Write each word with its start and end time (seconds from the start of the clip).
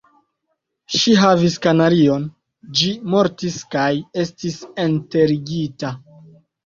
Ŝi 1.01 1.11
havis 1.23 1.57
kanarion; 1.65 2.25
ĝi 2.79 2.89
mortis 3.17 3.59
kaj 3.77 3.87
estis 4.25 4.57
enterigita. 4.89 5.93